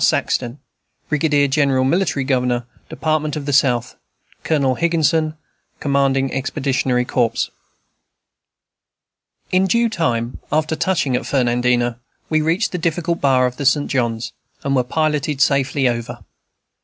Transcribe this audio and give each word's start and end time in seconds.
SAXTON, 0.03 0.57
Brig. 1.09 1.29
Gen., 1.51 1.69
Mil. 1.69 1.83
Gov. 1.83 2.63
Dept. 2.89 3.35
of 3.35 3.45
the 3.45 3.53
South. 3.53 3.95
Colonel 4.43 4.73
Higginson, 4.73 5.35
Comdg. 5.79 6.31
Expeditionary 6.31 7.05
Corps. 7.05 7.51
In 9.51 9.67
due 9.67 9.89
time, 9.89 10.39
after 10.51 10.75
touching 10.75 11.15
at 11.15 11.27
Fernandina, 11.27 11.99
we 12.31 12.41
reached 12.41 12.71
the 12.71 12.79
difficult 12.79 13.21
bar 13.21 13.45
of 13.45 13.57
the 13.57 13.65
St. 13.67 13.91
John's, 13.91 14.33
and 14.63 14.75
were 14.75 14.83
piloted 14.83 15.39
safely 15.39 15.87
over. 15.87 16.25